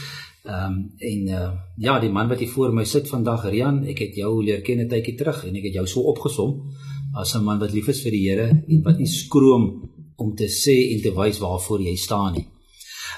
[0.43, 3.99] Ehm um, en uh, ja, die man wat hier voor my sit vandag, Rian, ek
[3.99, 6.73] het jou leer ken 'n tydjie terug en ek het jou so opgesom
[7.15, 10.47] as 'n man wat lief is vir die Here en wat nie skroom om te
[10.47, 12.47] sê en te wys waarvoor jy staan nie.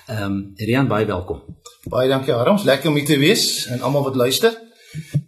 [0.07, 1.41] Ehm um, Rian baie welkom.
[1.89, 4.53] Baie dankie Harms, lekker om hier te wees en almal wat luister.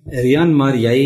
[0.09, 0.97] Rian, maar jy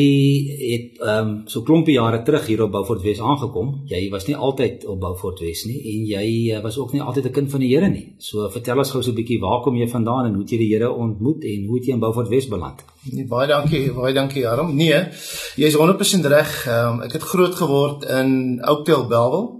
[0.59, 3.81] het ehm um, so klompie jare terug hier op Beaufort Wes aangekom.
[3.89, 7.25] Jy was nie altyd op Beaufort Wes nie en jy uh, was ook nie altyd
[7.25, 8.15] 'n kind van die Here nie.
[8.17, 10.57] So vertel ons gou so 'n bietjie waar kom jy vandaan en hoe het jy
[10.57, 12.83] die Here ontmoet en hoe het jy in Beaufort Wes beland?
[13.11, 14.69] Nee, baie dankie, baie dankie Harm.
[14.79, 14.95] Nee,
[15.59, 16.51] jy is 100% reg.
[16.71, 19.59] Um, ek het groot geword in Oakdale, Bellville.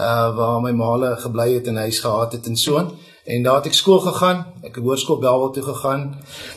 [0.00, 2.88] Uh waar my maale gebly het en huis gehad het en so aan.
[3.28, 4.46] En daar het ek skool gegaan.
[4.64, 6.06] Ek het hoërskool Belwel toe gegaan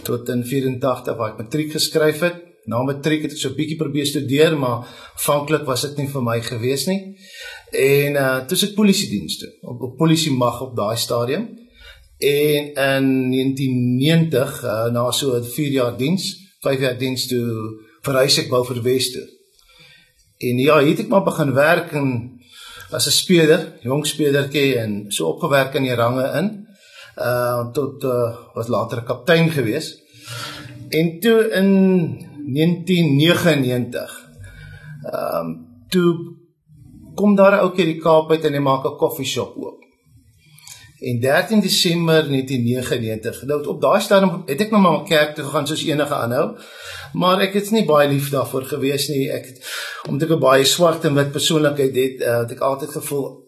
[0.07, 2.39] tot in 84 waar ek matriek geskryf het.
[2.71, 6.23] Na matriek het ek so 'n bietjie probeer studeer, maar aanvanklik was dit nie vir
[6.23, 7.17] my gewees nie.
[7.71, 11.62] En uh toe ek polisie diens toe, op, op polisie mag op daai stadium.
[12.23, 16.29] En in 1990 uh, na so 4 jaar diens,
[16.59, 17.47] 5 jaar diens toe
[18.01, 19.25] verhuis ek Beaufort Wes toe.
[20.43, 22.07] En ja, hier het ek maar begin werk en
[22.95, 26.47] as 'n speler, jong spelertjie en so opgewerk in die range in.
[27.17, 29.99] Uh tot uh was later 'n kaptein gewees.
[30.89, 31.69] En toe in
[32.55, 34.29] 1999
[35.03, 35.47] ehm um,
[35.89, 36.11] toe
[37.15, 39.82] kom daar 'n ou keer die Kaap uit en hy maak 'n koffieshop oop.
[41.03, 45.67] En 13 Desember 1999, nou op daai stadium het ek nog maar kerk toe gegaan
[45.67, 46.53] soos enige ander
[47.13, 49.29] maar ek het nie baie lief daarvoor gewees nie.
[49.31, 49.71] Ek het
[50.09, 53.43] omdat ek 'n baie swart en wit persoonlikheid het, uh, het ek altyd gevoel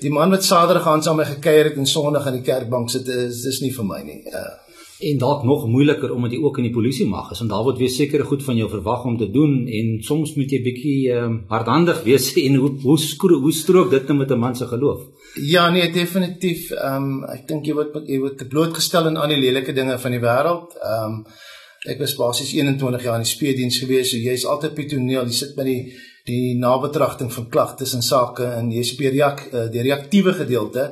[0.00, 2.90] die man wat Saterdag aan saam met my gekuier het en Sondag aan die kerkbank
[2.90, 4.20] sit is dis nie vir my nie.
[4.26, 4.63] Uh,
[5.00, 7.78] en dalk nog moeiliker omdat jy ook in die polisie mag is en daar word
[7.78, 11.40] weer sekere goed van jou verwag om te doen en soms moet jy bietjie um,
[11.48, 15.00] hardhandig wees en hoe hoe, skroe, hoe strook dit nou met 'n man se geloof?
[15.42, 19.42] Ja nee definitief ehm um, ek dink jy word jy word blootgestel aan al die
[19.42, 20.78] lelike dinge van die wêreld.
[20.82, 21.26] Ehm um,
[21.84, 24.08] Ek was basies 21 jaar in die speediens gewees.
[24.10, 25.26] So jy's altyd op die toneel.
[25.28, 25.80] Jy sit by die
[26.24, 30.86] die nabetragting van klagtes en sake en jy's op die reak, uh, die reaktiewe gedeelte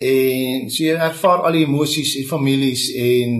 [0.00, 3.34] en so jy ervaar al die emosies en families en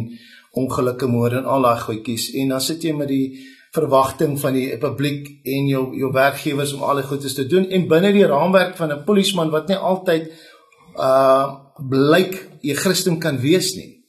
[0.60, 2.32] ongelukke moorde en al daai goedjies.
[2.40, 3.38] En dan sit jy met die
[3.72, 7.68] verwagting van die publiek en jou jou werkgewers om al die goedes te doen.
[7.70, 10.30] En binne die raamwerk van 'n polisieman wat nie altyd
[10.98, 14.04] uh blyk jy Christen kan wees nie.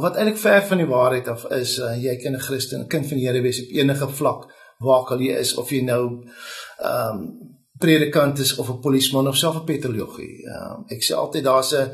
[0.00, 3.18] Wat eintlik ver van die waarheid af is uh, jy kan 'n Christen, kind van
[3.18, 4.46] die Here wees op enige vlak
[4.78, 6.24] waar al jy is of jy nou
[6.78, 10.46] ehm um, predikant is of 'n polisieman of self 'n petroljoggie.
[10.46, 11.90] Ehm um, ek sê altyd daar's 'n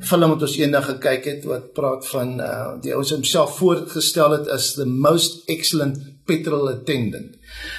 [0.00, 4.30] film wat ons eendag gekyk het wat praat van uh, die ou se homself voorgestel
[4.30, 7.36] het as the most excellent petrol attendant.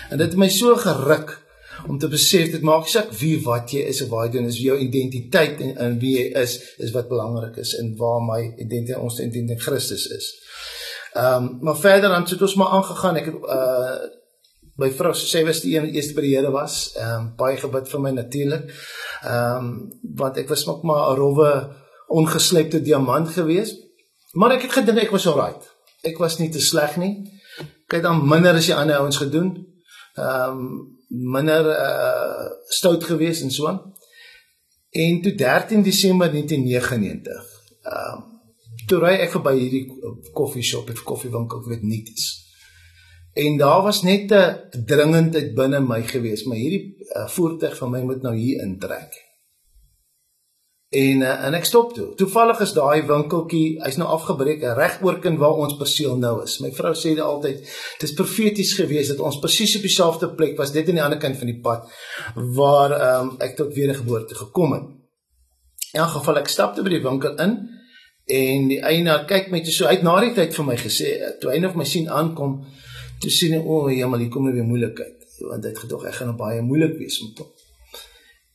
[0.10, 1.38] En dit het my so geruk
[1.88, 4.60] om te besef dit maak saak wie wat jy is of waar jy doen is
[4.60, 9.00] jou identiteit en, en wie jy is is wat belangrik is en waar my identiteit
[9.00, 10.34] ons identiteit Christus is.
[11.14, 14.16] Ehm um, maar verder dan het ons maar aangegaan ek het uh
[14.78, 16.94] my vrou sê was die een eerste by die Here was.
[16.96, 18.70] Ehm um, baie gebid vir my natuurlik.
[19.24, 19.72] Ehm um,
[20.20, 21.52] want ek was nog maar 'n rowwe
[22.08, 23.76] ongeslepte diamant gewees.
[24.32, 25.64] Maar ek het gedink ek was alright.
[26.04, 27.26] Ek was nie te sleg nie.
[27.88, 29.66] Ek het dan minder as die ander ouens gedoen.
[30.16, 33.82] Ehm um, minder uh stout gewees en so aan.
[34.92, 37.46] En toe 13 Desember 1999,
[37.82, 38.36] ehm uh,
[38.88, 39.86] toe ry ek verby hierdie
[40.34, 42.47] koffieshop, 'n koffiewinkel, ek weet niks.
[43.38, 48.02] En daar was net 'n dringendheid binne my gewees, maar hierdie uh, voertuig van my
[48.02, 49.26] moet nou hier intrek.
[50.90, 52.16] En uh, en ek stop toe.
[52.16, 56.60] Toevallig is daai winkeltjie, hy's nou afgebreek reg oorkin waar ons perseel nou is.
[56.64, 57.60] My vrou sê dit altyd,
[58.00, 61.20] dit is profeties geweest dat ons presies op dieselfde plek was, net aan die ander
[61.20, 61.92] kant van die pad
[62.56, 64.88] waar um, ek tot wedergeboorte gekom het.
[65.94, 67.58] In elk geval ek stap toe by die winkel in
[68.40, 71.52] en die eienaar kyk my toe so uit na die tyd vir my gesê, toe
[71.52, 72.62] hy nog my sien aankom,
[73.22, 76.20] toe sien hy o, oh, jammer, hier kom weer moeilikheid, want hy het gedog ek
[76.20, 77.54] gaan baie moeilik wees met hom.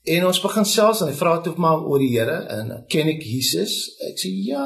[0.03, 3.23] En ons begin selfs en hy vra toe maar oor die Here en ken ek
[3.23, 3.95] Jesus?
[4.03, 4.65] Ek sê ja.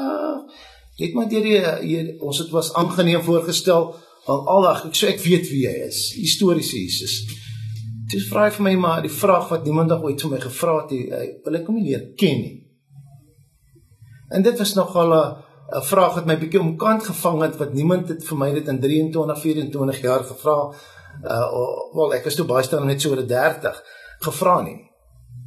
[0.97, 3.91] Het maar deur die ons het was aangeneem voorgestel
[4.27, 5.99] al aldag ek sê ek weet wie hy is.
[6.17, 7.19] Historiese Jesus.
[8.09, 10.79] Dis vra hy vir my maar die vraag wat niemand nog ooit vir my gevra
[10.79, 12.55] het, hy wil ek hom nie leer ken nie.
[14.33, 18.07] En dit was nogal 'n 'n vraag wat my bietjie omkant gevang het wat niemand
[18.07, 20.57] het vir my dit in 23 24 jaar gevra.
[21.23, 21.47] Uh
[21.93, 23.83] wel ek was toe baie staan net so oor 30
[24.23, 24.79] gevra nie.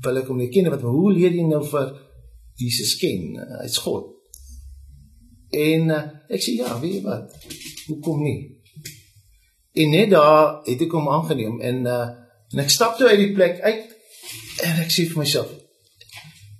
[0.05, 1.95] Wil ek hom nie ken wat hoe leer jy nou vir
[2.61, 3.39] Jesus ken?
[3.63, 4.11] Hy's God.
[5.51, 7.33] En uh, ek sê ja, weet jy wat?
[7.89, 8.61] Hoekom nie?
[9.73, 12.09] En net daar het ek hom aangeneem en uh
[12.51, 13.93] en ek stap toe uit die plek uit
[14.67, 15.51] en ek sê vir myself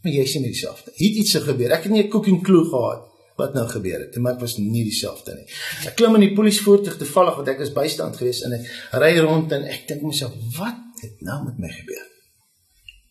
[0.01, 0.93] maar jy sien dieselfde.
[0.97, 1.73] Het iets gebeur.
[1.77, 3.10] Ek het nie 'n cooking clue gehad
[3.41, 4.17] wat nou gebeur het.
[4.23, 5.47] Maar ek was nie dieselfde nie.
[5.89, 8.69] Ek klim in die polisievoertuig toevallig want ek is bystand gewees en ek
[9.03, 12.05] ry rond en ek dink myself wat het nou met my gebeur?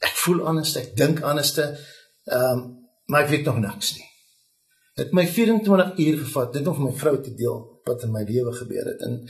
[0.06, 2.68] Ek voel anders, ek dink anders te ehm um,
[3.10, 4.06] maar ek weet nog niks nie.
[5.00, 7.56] Dit my 24 uur gevat net om vir my vrou te deel
[7.88, 9.24] wat in my lewe gebeur het en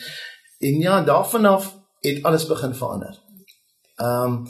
[0.60, 3.24] En ja, daarvan af het alles begin verander.
[3.96, 4.48] Ehm um,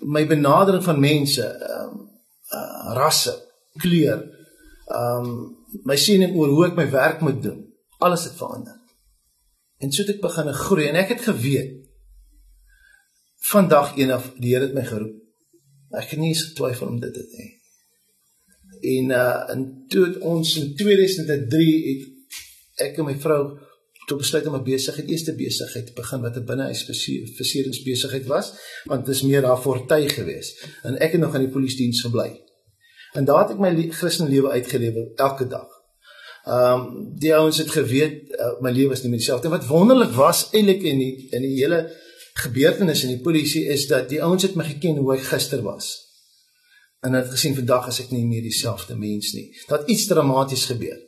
[0.00, 2.10] my benadering van mense, ehm um,
[2.50, 3.34] uh, rasse,
[3.76, 4.28] kleur,
[4.86, 7.64] ehm um, my siening oor hoe ek my werk moet doen,
[7.98, 8.78] alles het verander.
[9.78, 11.74] En so het ek begin groei en ek het geweet
[13.50, 15.14] vandag eendag die Here het my geroep.
[15.96, 17.52] Ek het nie eens getwyfel om dit te doen nie.
[18.96, 19.62] En uh in
[19.92, 23.40] toe ons in 2003 het ek en my vrou
[24.06, 26.84] toe besluit om 'n besigheid, eerste besigheid te begin wat 'n binnehuis
[27.36, 28.52] versieringsbesigheid was,
[28.84, 30.68] want dit is meer daar voortuig geweest.
[30.82, 32.45] En ek het nog aan die polisiediens gebly.
[33.16, 35.68] En daar het ek my Christelike lewe uitgelewe elke dag.
[36.46, 39.50] Ehm um, die ouens het geweet uh, my lewe is nie meer dieselfde.
[39.50, 41.80] Wat wonderlik was eintlik in die in die hele
[42.36, 45.88] gebeurtenis in die polisie is dat die ouens het my geken hoe ek gister was.
[47.00, 49.48] En het gesien vandag as ek nie meer dieselfde mens nie.
[49.66, 51.00] Dat iets dramaties gebeur.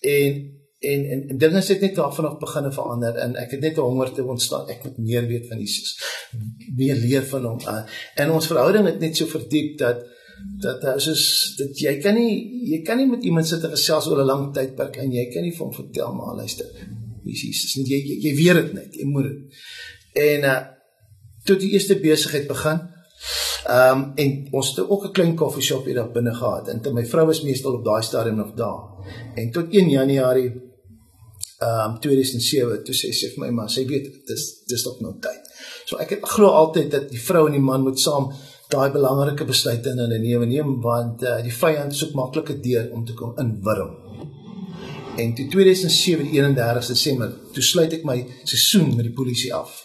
[0.00, 0.44] En
[0.78, 3.80] en en, en dinge het net daarvan af begine verander en ek het net 'n
[3.80, 5.96] honger te ontstaan ek moet meer weet van Jesus
[6.76, 7.82] meer leer van hom uh,
[8.14, 10.04] en ons verhouding het net so verdiep dat
[10.62, 12.32] dat uh, soos dit jy kan nie
[12.72, 15.42] jy kan nie met iemand sit en gesels oor 'n lang tydperk en jy kan
[15.42, 16.66] nie vir hom vertel maar luister
[17.24, 19.40] Jesus net jy, jy jy weet dit net jy moet dit
[20.26, 20.60] en uh,
[21.44, 22.84] toe die eerste besigheid begin
[23.66, 26.68] Ehm um, en ons het ook 'n klein koffieshop hier daar binne gehad.
[26.68, 28.82] En toe my vrou was meestal op daai stadium nog daar.
[29.34, 30.50] En tot 1 Januarie
[31.58, 35.14] ehm um, 2007 toe sê sy vir my maar sy weet dis dis nog nou
[35.20, 35.42] tyd.
[35.84, 38.32] So ek het glo altyd dat die vrou en die man moet saam
[38.72, 43.04] daai belangrike besluite in hulle lewe neem want uh, die vyand soek maklike deur om
[43.06, 43.94] te kom inwurm.
[45.16, 49.80] En toe 2007 die 31 Desember toe sluit ek my seisoen met die polisie af.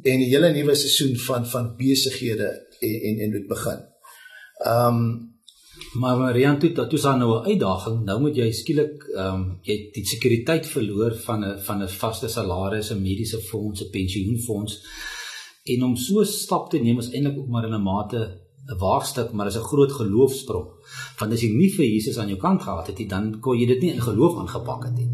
[0.00, 3.84] En die hele nuwe seisoen van van besighede en en en dit begin.
[4.64, 5.28] Ehm um,
[5.92, 8.04] Maar Marian toe toe is daar nou 'n uitdaging.
[8.04, 12.28] Nou moet jy skielik ehm um, jy die sekuriteit verloor van 'n van 'n vaste
[12.28, 14.82] salaris, 'n mediese fonds, 'n pensioenfonds.
[15.64, 19.32] En om so stap te neem is eintlik ook maar in 'n mate 'n waarstuk,
[19.32, 20.66] maar is 'n groot geloofsprong.
[21.18, 23.66] Want as jy nie vir Jesus aan jou kant gehad het nie, dan kon jy
[23.66, 25.08] dit nie in geloof aangepak het nie.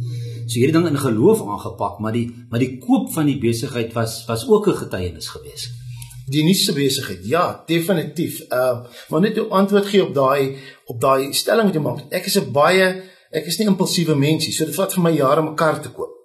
[0.47, 4.25] So hierdie ding in geloof aangepak, maar die maar die koop van die besigheid was
[4.27, 5.85] was ook 'n getuienis geweest
[6.27, 7.27] die nuutste besigheid.
[7.27, 8.41] Ja, definitief.
[8.49, 12.01] Ehm uh, maar net 'n antwoord gee op daai op daai stelling wat jy maak.
[12.11, 15.41] Ek is 'n baie ek is nie impulsiewe mensie, so dit vat vir my jare
[15.41, 16.16] om 'n kar te koop.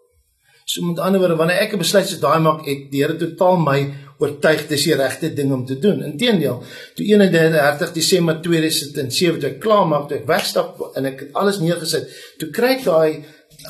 [0.72, 3.58] So met ander woorde, wanneer ek 'n besluit so daai maak, ek die Here totaal
[3.60, 3.80] my
[4.24, 6.04] oortuig dis die regte ding om te doen.
[6.04, 6.64] Inteendeel,
[6.96, 11.60] toe 31 Desember 2007 toe ek klaar maak, toe ek wegstap en ek het alles
[11.60, 12.08] neergesit,
[12.40, 13.26] toe kry ek daai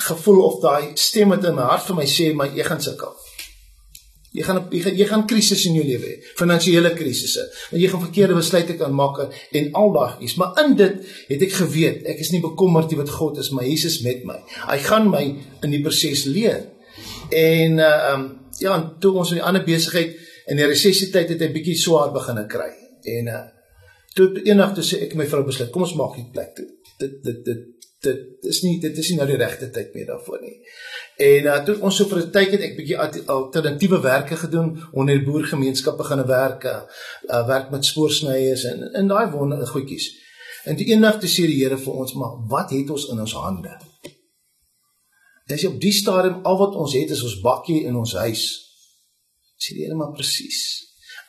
[0.07, 3.15] gevoel of daai stem wat in my hart vir my sê, maar jy gaan sukkel.
[4.31, 7.47] Jy gaan jy gaan jy gaan krisisse in jou lewe hê, finansiële krisisse.
[7.71, 10.37] Want jy gaan verkeerde besluite kan maak en aldag is.
[10.37, 13.65] Maar in dit het ek geweet, ek is nie bekommerd oor wat God is, maar
[13.65, 14.37] Jesus met my.
[14.69, 15.23] Hy gaan my
[15.63, 16.61] in die proses leer.
[17.31, 20.17] En uh um ja, en toe ons in die ander besigheid
[20.51, 22.71] in die resessie tyd het hy bietjie swaar begin kry.
[23.17, 23.43] En uh
[24.13, 26.67] toe eendag toe sê ek my vrou besluit, kom ons maak die plek toe.
[26.99, 27.69] Dit dit dit
[28.01, 30.55] dit is nie dit is nie nou die regte tyd meer daarvoor nie.
[31.21, 32.97] En uh, toe ons so vir 'n tyd het ek bietjie
[33.35, 39.29] alternatiewe werke gedoen onder die boergemeenskap begine werk, uh, werk met spoorsnyers en in daai
[39.31, 40.09] wonderlike goedjies.
[40.65, 43.33] En die eendag te sê die Here vir ons, maar wat het ons in ons
[43.33, 43.77] hande?
[45.51, 48.45] Dis op die stadium al wat ons het is ons bakkie in ons huis.
[49.67, 50.61] Die Here maar presies.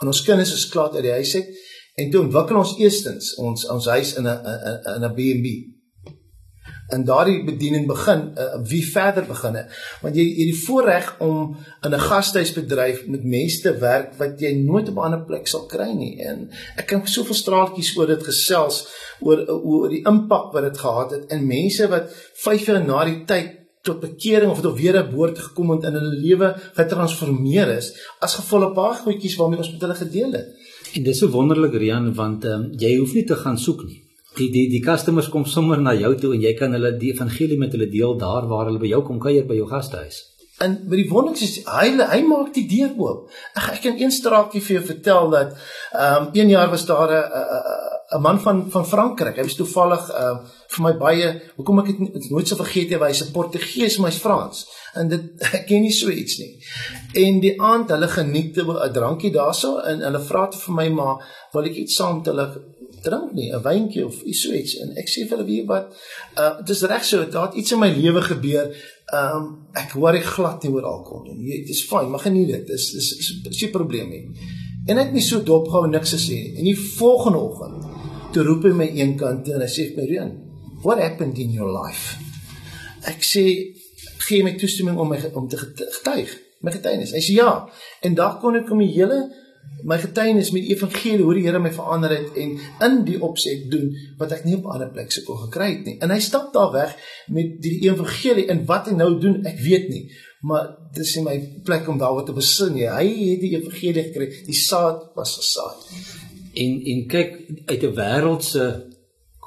[0.00, 1.50] En ons kinders is klaar uit die huis uit
[2.00, 4.38] en toe ontwikkel ons eerstens ons ons huis in 'n
[4.96, 5.46] in 'n B&B
[6.92, 11.56] in daardie bediening begin uh, wie verder begin het want jy het die voorreg om
[11.84, 15.66] in 'n gastehuisbedryf met mense te werk wat jy nooit op 'n ander plek sal
[15.66, 18.86] kry nie en ek kan soveel straaltjies oor dit gesels
[19.20, 23.24] oor oor die impak wat dit gehad het in mense wat 5 jaar na die
[23.24, 28.70] tyd tot bekering of tot wedergeboorte gekom het in hulle lewe getransformeer is as gevolg
[28.70, 30.48] van baie goedjies waarmee ons met hulle gedeel het.
[30.94, 34.02] En dis so wonderlik Rian want um, jy hoef nie te gaan soek nie
[34.36, 37.58] die die die customers kom sommer na jou toe en jy kan hulle die evangelie
[37.60, 40.22] met hulle deel daar waar hulle by jou kom kuier by jou gastehuis.
[40.62, 43.30] En by die wonderlikste is hy hy maak die deur oop.
[43.58, 47.12] Ek ek kan een straakie vir jou vertel dat ehm um, een jaar was daar
[47.18, 49.36] 'n 'n man van van Frankryk.
[49.36, 52.98] Hy was toevallig ehm uh, vir my baie hoekom ek dit nooit sou vergeet nie,
[52.98, 54.66] hy's 'n Portugees maar hy's Frans.
[54.94, 55.22] En dit
[55.58, 56.52] ek ken nie so iets nie.
[57.24, 61.48] En die aand hulle geniet 'n drankie daarso en hulle vra te vir my maar
[61.52, 62.46] wil ek iets saam met hulle
[63.02, 64.76] drink nie, 'n wyntjie of iets so iets.
[64.76, 65.86] En ek sê vir hulle weet wat,
[66.38, 68.76] uh dis reg so, daar het iets in my lewe gebeur.
[69.12, 71.48] Um ek worry glad nie oor alkohol nie.
[71.50, 72.66] Jy dis fyn, maar geniet dit.
[72.66, 73.08] Dis dis
[73.48, 74.28] is 'n probleem nie.
[74.86, 76.56] En ek het nie so dopgehou niks gesê.
[76.58, 78.01] En die volgende oggend
[78.32, 80.32] toe roep hy my eenkant toe en hy sê vir my, "Rian,
[80.82, 82.16] what happened in your life?"
[83.04, 83.74] Ek sê,
[84.28, 87.12] "Gee my toestemming om my om te getuig." My getuienis.
[87.12, 87.68] Hy sê ja.
[88.00, 89.32] En daar kon ek om die hele
[89.84, 93.70] my getuienis met die evangelie hoe die Here my verander het en in die opset
[93.70, 95.96] doen wat ek nie op ander plekke sou kon gekry het nie.
[96.00, 96.96] En hy stap daar weg
[97.34, 100.10] met die evangelie en wat hy nou doen, ek weet nie,
[100.46, 102.78] maar dis nie my plek om daaroor te besin.
[102.78, 104.30] Hy het die evangelie gekry.
[104.46, 106.21] Die saad was gesaai.
[106.54, 107.30] En en kyk
[107.66, 108.64] uit 'n wêreldse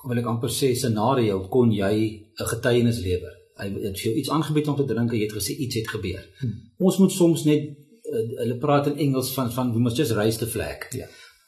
[0.07, 1.95] wil ek amper sê scenario kon jy
[2.39, 3.33] 'n getuienis lewer.
[3.57, 6.23] Hy het jou iets aangebied om te drink en jy het gesê iets het gebeur.
[6.39, 6.55] Hmm.
[6.77, 10.37] Ons moet soms net uh, hulle praat in Engels van van we must just raise
[10.37, 10.91] the flag.
[10.91, 11.07] Ja.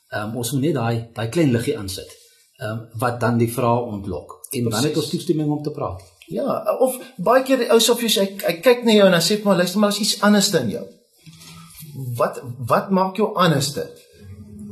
[0.10, 2.12] Ehm um, ons moet net daai daai klein liggie aansit.
[2.58, 4.48] Ehm um, wat dan die vrae ontlok.
[4.52, 4.82] En Precies.
[4.82, 6.02] dan het ons toestemming om te praat.
[6.28, 9.44] Ja, of baie keer die ou sofies hy, hy kyk na jou en dan sê
[9.44, 10.86] maar luister maar as iets anders in jou.
[12.16, 13.84] Wat wat maak jou anderste?
[13.84, 14.07] En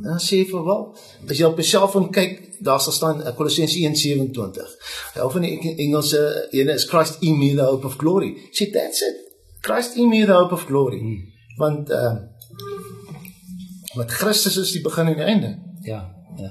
[0.02, 0.82] dan sê vir wel,
[1.28, 4.74] as jy op jou selfoon kyk, daar sal staan Kolossense 1:27.
[5.14, 8.34] Hou van die Engelse ene is Christ in me the hope of glory.
[8.52, 9.16] Sê that's it.
[9.62, 11.00] Christ in me the hope of glory.
[11.00, 12.16] Hmm want uh
[13.96, 15.50] wat Christus is die begin en die einde.
[15.82, 16.02] Ja,
[16.36, 16.50] ja.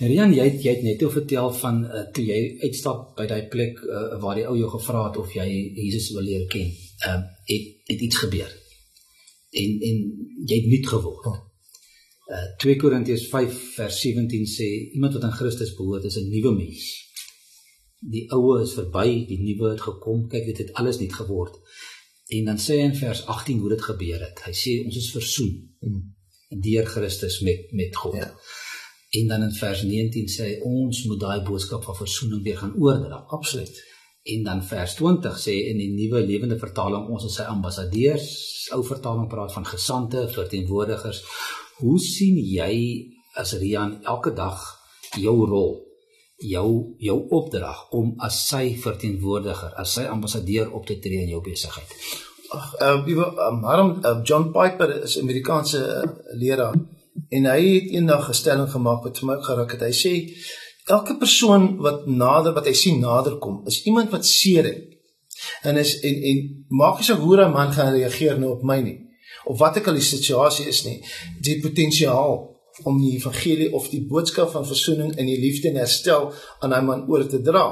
[0.00, 3.82] Rian, jy het, jy het net vertel van uh, toe jy uitstap by daai plek
[3.84, 5.44] uh, waar die ou jou gevra het of jy
[5.76, 6.70] Jesus wil leer ken.
[7.04, 8.48] Ehm uh, het het iets gebeur.
[9.52, 10.00] En en
[10.48, 11.28] jy het nuut geword.
[11.28, 11.36] Oh.
[12.26, 16.52] Uh 2 Korintiërs 5 vers 17 sê iemand wat aan Christus behoort is 'n nuwe
[16.54, 16.86] mens.
[18.00, 20.28] Die ou is verby, die nuwe het gekom.
[20.28, 21.54] Kyk, dit het alles nuut geword.
[22.26, 24.42] En dan sê hy in vers 18 hoe dit gebeur het.
[24.44, 26.02] Hy sê ons is versoen mm.
[26.62, 28.14] deur Christus met met God.
[28.14, 28.34] Ja.
[29.10, 32.74] En dan in vers 19 sê hy ons moet daai boodskap van versoening weer gaan
[32.74, 33.22] oordra.
[33.28, 33.82] Absoluut.
[34.22, 38.26] En dan vers 20 sê in die nuwe lewende vertaling ons is sy ambassadeurs.
[38.74, 41.22] Ou vertaling praat van gesande, verteenwoordigers.
[41.76, 42.74] Hoe sien jy
[43.36, 44.62] as Rian elke dag
[45.20, 45.74] jou rol
[46.40, 51.40] jou jou opdrag om as sy verteenwoordiger, as sy ambassadeur op te tree in jou
[51.44, 51.94] besigheid.
[52.52, 56.74] Ag, uh, uh, maar uh, John Piper is 'n Amerikaanse uh, leraar
[57.28, 59.80] en hy het eendag 'n stelling gemaak wat vir my geruk het.
[59.80, 60.12] Hy sê
[60.86, 64.84] elke persoon wat nader wat hy sien nader kom, is iemand wat seer het.
[65.62, 68.80] En is en en maak nie saak hoe 'n man gaan reageer nou op my
[68.80, 69.05] nie
[69.44, 70.98] of wat ek al die situasie is nie,
[71.40, 76.28] die potensiaal om die evangelie of die boodskap van verzoening en die liefde en herstel
[76.60, 77.64] aan hy man oor te dra.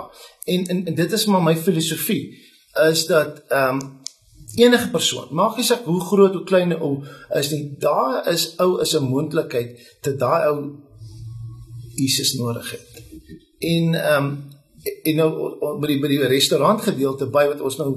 [0.49, 2.23] En, en en dit is maar my filosofie
[2.89, 4.03] is dat ehm um,
[4.55, 7.03] enige persoon, maak nie saak hoe groot of klein ou
[7.41, 10.59] is nie, daar is ou is 'n moontlikheid dat daai ou
[11.95, 13.03] Jesus nodig het.
[13.59, 14.53] En ehm um,
[15.03, 15.31] en nou
[15.81, 17.91] by die by die restaurant gedeelte by wat ons nou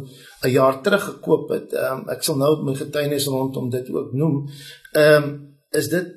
[0.44, 1.74] 'n jaar terug gekoop het.
[1.74, 4.50] Ehm um, ek sal nou my getuienis rondom dit ook noem.
[4.92, 6.14] Ehm um, is dit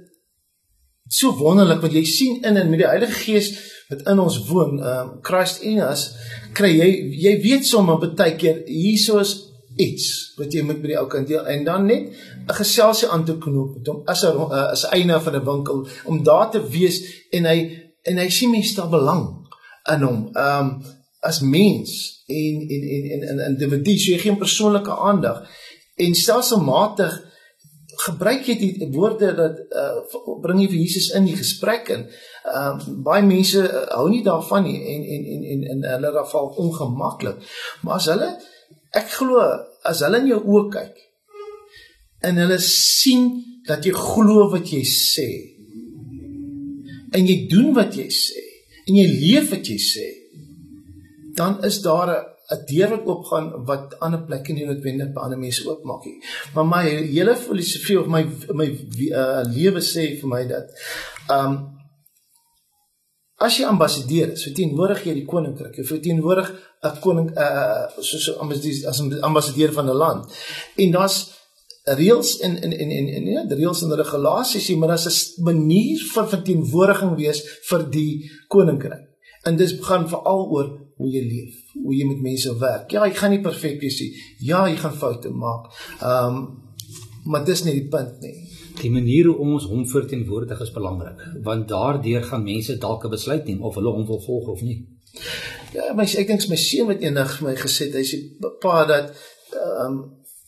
[1.09, 3.50] so wonderlik wat jy sien in en met die Heilige Gees
[3.89, 6.11] wat in ons woon, ehm um, Christ in us,
[6.53, 6.91] kry jy
[7.27, 9.50] jy weet sommer baie keer hierso is
[9.81, 12.12] iets wat jy moet by die ou kant deel en dan net
[12.49, 15.87] 'n geselsie aan te knoop met hom as 'n uh, as eienaar van 'n winkel
[16.05, 17.59] om daar te wees en hy
[18.03, 19.47] en hy sien mense daar belang
[19.93, 20.29] in hom.
[20.35, 21.97] Ehm um, as mens
[22.27, 25.49] en en en en 'n individu, so jy gee hom persoonlike aandag
[25.97, 27.31] en stelselmatig
[28.00, 30.00] gebruik jy die woorde dat uh,
[30.43, 34.65] bring jy vir Jesus in die gesprek en uh, baie mense uh, hou nie daarvan
[34.65, 37.43] nie en en en en, en hulle raak val ongemaklik.
[37.83, 38.31] Maar as hulle
[38.97, 39.45] ek glo
[39.91, 41.05] as hulle in jou oë kyk
[42.31, 43.29] en hulle sien
[43.69, 45.29] dat jy glo wat jy sê
[47.17, 48.47] en jy doen wat jy sê
[48.87, 50.09] en jy leef wat jy sê
[51.41, 52.09] dan is daar
[52.51, 56.19] 'n deur wat oopgaan wat ander plekke nie noodwendig by ander mense oopmaak nie.
[56.55, 56.85] Maar my
[57.17, 58.23] hele filosofie of my
[58.61, 58.69] my
[59.21, 60.67] uh, lewe sê vir my dat
[61.29, 61.61] ehm um,
[63.41, 66.49] as jy ambassadeur is, verteenwoordig jy die koninkryk, jy verteenwoordig
[66.89, 68.33] 'n koning uh soos so
[68.91, 70.23] as 'n ambassadeur van 'n land.
[70.77, 71.19] En daar's
[71.85, 76.29] reëls en en en en ja, die reëls en regulasies, maar daar's 'n manier vir
[76.35, 79.10] verteenwoordiging wees vir die koninkryk.
[79.43, 80.71] En dis gaan veral oor
[81.01, 82.91] hoe jy leef, hoe jy met mense werk.
[82.93, 84.11] Ja, jy gaan nie perfek wees nie.
[84.45, 85.71] Ja, jy gaan foute maak.
[86.01, 86.43] Ehm um,
[87.31, 88.47] maar dis nie die punt nie.
[88.81, 93.45] Die manier hoe ons hom verteenwoordig is belangrik, want daardeur gaan mense dalk 'n besluit
[93.45, 94.79] neem of hulle hom wil volg of nie.
[95.73, 98.19] Ja, my ek dink my seun het eendag vir my gesê, hy sê
[98.61, 99.13] pa dat
[99.53, 100.01] ehm um,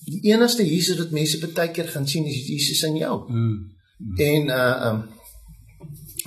[0.06, 3.16] die enigste Jesus wat mense baie keer gaan sien is Jesus in jou.
[3.28, 3.72] Mm.
[3.98, 4.16] mm.
[4.16, 5.02] En uh um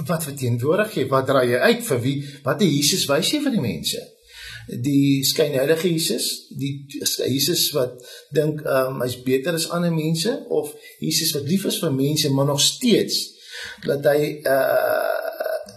[0.04, 1.08] wat verteenwoordig jy?
[1.12, 2.18] Wat dra jy uit vir wie?
[2.44, 4.02] Wat die Jesus wys jy vir die mense?
[4.66, 6.88] Die skynheilige Jesus, die
[7.30, 8.02] Jesus wat
[8.34, 12.50] dink um hy's beter as ander mense of Jesus wat lief is vir mense maar
[12.50, 13.22] nog steeds
[13.86, 15.14] dat hy uh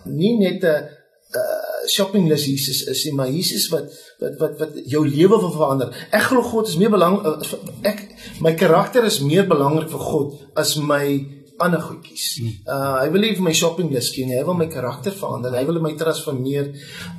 [0.08, 0.88] nie net 'n
[1.36, 5.52] uh, shopping list Jesus is nie, maar Jesus wat wat wat wat jou lewe wil
[5.52, 5.92] verander.
[6.10, 8.04] Ek glo God is meer belangrik uh, ek
[8.40, 12.26] my karakter is meer belangrik vir God as my ander goedjies.
[12.38, 12.54] Hmm.
[12.74, 14.36] Uh hy wil nie vir my shopping list gee nie.
[14.38, 15.54] Hy wil my karakter verander.
[15.58, 16.70] Hy wil my transformeer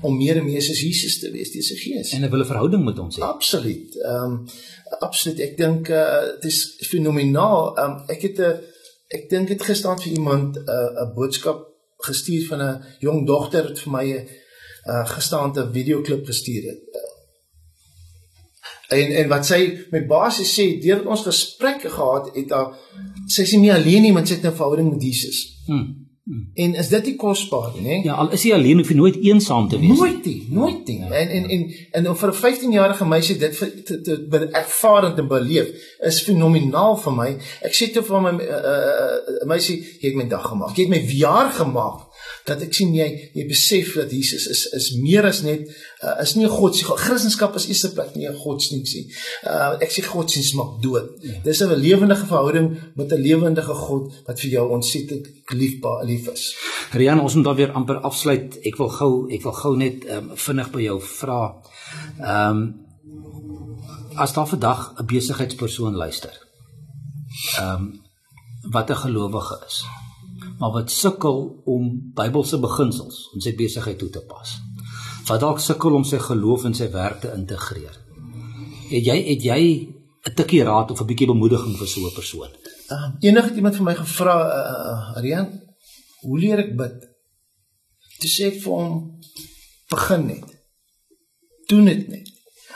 [0.08, 2.14] om meer en meer soos Jesus te wees, dis sy gees.
[2.16, 3.24] En hy wil 'n verhouding met ons hê.
[3.28, 3.96] Absoluut.
[3.96, 4.36] Ehm um,
[5.00, 5.40] absoluut.
[5.40, 6.60] Ek dink uh dit is
[6.92, 7.78] fenomenaal.
[7.78, 8.60] Ehm um, ek het 'n
[9.10, 11.68] ek dink dit gestaan vir iemand 'n uh, 'n boodskap
[11.98, 14.28] gestuur van 'n jong dogter het vir my 'n
[14.86, 16.82] uh, gestaande videoklip gestuur het.
[18.90, 19.62] En en wat sy
[19.94, 22.74] met basies sê, deur ons gesprekke gehad het, haar
[23.30, 25.62] sy is nie meer alleen nie, want sy het 'n verhouding met Jesus.
[25.68, 26.08] Hmm.
[26.30, 26.50] Hmm.
[26.54, 28.04] En is dit nie kosbaar nie?
[28.04, 29.98] Ja, al is jy alleen, hoef jy nooit eensaam te wees nie.
[29.98, 30.98] Nooit nie, nooit nie.
[31.00, 31.10] Ja.
[31.10, 35.16] En en en en vir 'n 15-jarige meisie dit vir te, te, te ervaar en
[35.16, 35.68] te beleef
[36.00, 37.30] is fenomenaal vir my.
[37.62, 40.76] Ek sê te vir my uh, uh, meisie, jy het my dag gemaak.
[40.78, 42.09] Jy het my jaar gemaak
[42.50, 45.68] dat ek sien jy jy besef dat Jesus is is meer as net
[46.04, 49.08] uh, is nie 'n godsdienst Christendom is eerste plek nie 'n godsdienst nie.
[49.44, 51.10] Uh, ek sê godsdienst maak dood.
[51.22, 51.40] Ja.
[51.44, 56.56] Dis 'n lewendige verhouding met 'n lewendige God wat vir jou ontsettend liefbaar lief is.
[56.92, 58.60] Rian, ons moet dan weer amper afsluit.
[58.64, 61.56] Ek wil gou ek wil gou net um, vinnig by jou vra.
[62.20, 62.88] Ehm um,
[64.16, 66.48] as daar vandag 'n besigheidspersoon luister.
[67.58, 68.02] Ehm um,
[68.72, 69.86] wat 'n gelowige is
[70.60, 74.58] maar wat sukkel om Bybelse beginsels in sy besigheid toe te pas.
[75.28, 77.96] Wat dalk sukkel om sy geloof in sy werk te integreer.
[78.90, 79.62] Het jy het jy
[80.28, 82.52] 'n tikkie raad of 'n bietjie bemoediging vir so 'n persoon?
[82.90, 85.48] Uh, enige iemand vir my gevra, uh, Rian,
[86.22, 86.98] hoe leer ek bid?
[88.20, 89.20] Dis sê ek vir hom
[89.90, 90.48] begin net.
[91.68, 92.29] Doen dit net.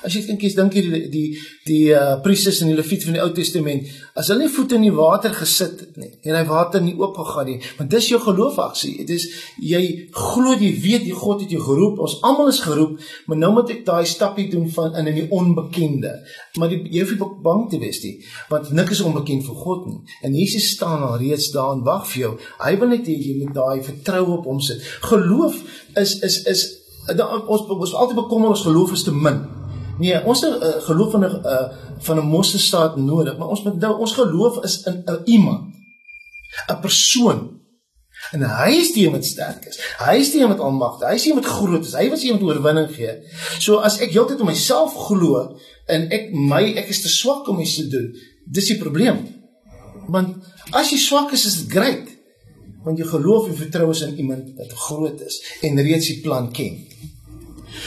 [0.04, 1.26] As jy dink jy's dink jy die die
[1.68, 3.88] die uh priesters in die Lewiet van die Ou Testament,
[4.20, 7.16] as hulle nie voete in die water gesit het nie en hy water nie oop
[7.22, 8.94] gegaan nie, want dis jou geloofaksie.
[9.04, 9.28] Dit is
[9.64, 9.82] jy
[10.16, 12.02] glo jy weet jy God het jou geroep.
[12.04, 15.26] Ons almal is geroep, maar nou moet ek daai stappie doen van in in die
[15.32, 16.14] onbekende.
[16.60, 18.14] Maar die, jy hoef nie bang te wees nie,
[18.52, 20.00] want niks is onbekend vir God nie.
[20.24, 22.36] En Jesus staan al reeds daar en wag vir jou.
[22.60, 24.84] Hy wil net hê jy moet daai vertroue op hom sit.
[25.08, 25.60] Geloof
[26.00, 26.70] is is is
[27.12, 29.44] ons ons altyd bekommer ons geloof is te min.
[30.00, 31.68] Nee, ons het 'n uh, geloof van 'n uh,
[32.00, 35.74] van 'n mosterdstaat nodig, maar ons moet nou ons geloof is in 'n iemand.
[36.68, 37.62] 'n persoon.
[38.32, 39.80] En hy is die wat sterk is.
[40.00, 41.10] Hy is die wat almagtig.
[41.10, 41.96] Hy is die wat groot is.
[41.98, 43.18] Hy was die wat oorwinning gee.
[43.60, 45.44] So as ek heeltyd op myself glo
[45.92, 48.10] en ek my ek is te swak om iets te doen,
[48.46, 49.26] dis die probleem.
[50.08, 50.36] Want
[50.72, 52.08] as jy swak is, is dit great.
[52.84, 56.52] Want jy geloof en vertrou is in iemand wat groot is en reeds die plan
[56.52, 56.80] ken.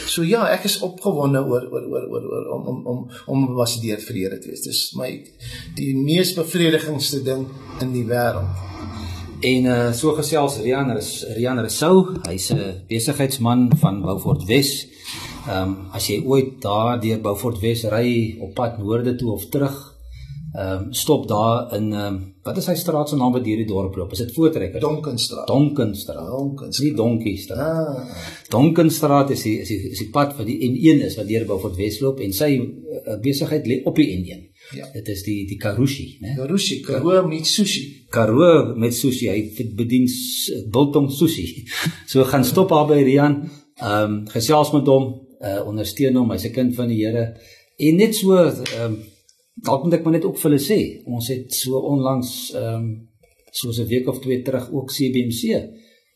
[0.07, 4.01] So ja, ek is opgewonde oor oor oor oor, oor om om om om ambassadeur
[4.03, 4.65] vir Here te wees.
[4.67, 5.11] Dis my
[5.77, 7.47] die mees bevredigendste ding
[7.81, 8.65] in die wêreld.
[9.47, 14.87] En uh so gesels Rian is Rian Resou, hy's 'n besigheidsman van Beaufort Wes.
[15.47, 19.47] Ehm um, as jy ooit daar deur Beaufort Wes ry op pad noorde toe of
[19.49, 19.96] terug,
[20.57, 23.67] ehm um, stop daar in ehm um, wat is hy straat se naam by hierdie
[23.69, 24.13] dorp loop?
[24.13, 24.81] Is dit Voortrekker?
[24.81, 25.47] Donkenstraat.
[25.51, 26.29] Donkenstraat.
[26.31, 26.85] Donkenstraat.
[26.85, 27.59] Nie Donkiestraat.
[27.59, 28.23] Ah.
[28.49, 31.77] Donkenstraat is die, is die is die pad wat die N1 is wat deur Beaufort
[31.77, 34.47] Wes loop en sy uh, besigheid lê op die N1.
[34.79, 34.89] Ja.
[34.95, 36.37] Dit is die die Karushi, né?
[36.39, 37.83] Karushi, Karoo met sushi.
[38.15, 39.29] Karoo met sushi.
[39.29, 40.09] Hy bedien
[40.73, 41.67] biltong sushi.
[42.11, 43.37] So gaan stop daar by Rian.
[43.83, 45.11] Ehm um, gesels met hom,
[45.45, 47.37] uh, ondersteun hom, hy's 'n kind van die Here.
[47.77, 48.97] En net so ehm um,
[49.57, 52.89] dalk moet ek maar net ook vir hulle sê, ons het so onlangs ehm um,
[53.57, 55.63] soos 'n week of twee terug ook CBMC uh